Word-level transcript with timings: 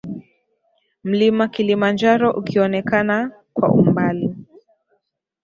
Mlima 1.03 1.47
Kilimanjaro 1.47 2.31
ukionekana 2.33 3.31
kwa 3.53 3.75
mbali 3.77 4.35